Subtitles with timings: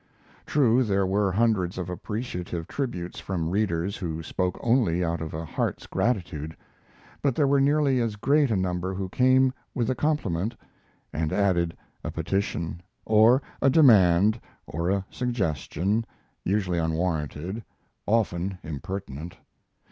[0.47, 5.45] True, there were hundreds of appreciative tributes from readers who spoke only out of a
[5.45, 6.57] heart's gratitude;
[7.21, 10.55] but there were nearly as great a number who came with a compliment,
[11.13, 16.03] and added a petition, or a demand, or a suggestion,
[16.43, 17.63] usually unwarranted,
[18.07, 19.37] often impertinent.